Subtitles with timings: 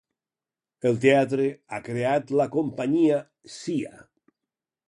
[0.91, 3.23] El teatre ha creat la companyia
[3.61, 3.97] Cia.